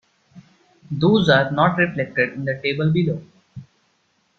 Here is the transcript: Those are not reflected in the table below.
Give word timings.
Those 0.89 1.29
are 1.29 1.51
not 1.51 1.77
reflected 1.77 2.29
in 2.33 2.43
the 2.45 2.59
table 2.63 2.91
below. 2.91 3.21